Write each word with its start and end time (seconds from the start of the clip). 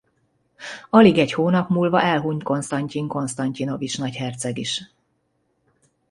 Alig 0.89 1.17
egy 1.17 1.31
hónap 1.33 1.69
múlva 1.69 2.01
elhunyt 2.01 2.43
Konsztantyin 2.43 3.07
Konsztantyinovics 3.07 3.97
nagyherceg 3.99 4.57
is. 4.57 4.91